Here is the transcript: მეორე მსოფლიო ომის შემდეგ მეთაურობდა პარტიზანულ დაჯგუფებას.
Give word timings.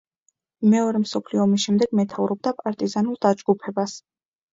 მეორე 0.73 1.01
მსოფლიო 1.01 1.43
ომის 1.43 1.65
შემდეგ 1.65 1.93
მეთაურობდა 1.99 2.53
პარტიზანულ 2.63 3.19
დაჯგუფებას. 3.27 3.95